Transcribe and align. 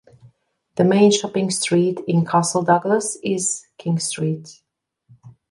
The 0.77 0.83
main 0.83 1.11
shopping 1.11 1.51
street 1.51 1.99
in 2.07 2.25
Castle 2.25 2.63
Douglas 2.63 3.19
is 3.23 3.67
King 3.77 3.99
Street. 3.99 4.59